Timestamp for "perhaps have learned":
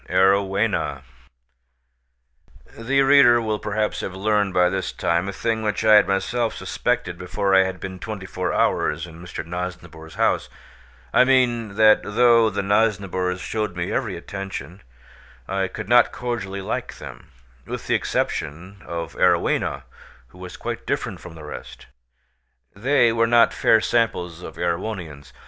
3.59-4.51